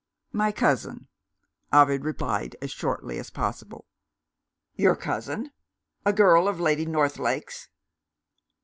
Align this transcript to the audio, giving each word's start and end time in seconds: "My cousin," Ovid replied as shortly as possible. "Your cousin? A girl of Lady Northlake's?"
"My 0.33 0.51
cousin," 0.51 1.09
Ovid 1.71 2.03
replied 2.03 2.55
as 2.59 2.71
shortly 2.71 3.19
as 3.19 3.29
possible. 3.29 3.85
"Your 4.73 4.95
cousin? 4.95 5.51
A 6.07 6.11
girl 6.11 6.47
of 6.47 6.59
Lady 6.59 6.87
Northlake's?" 6.87 7.69